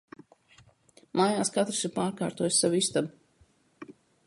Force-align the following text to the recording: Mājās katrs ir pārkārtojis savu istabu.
Mājās 1.21 1.51
katrs 1.59 1.83
ir 1.91 1.95
pārkārtojis 1.99 2.59
savu 2.65 2.81
istabu. 2.83 3.95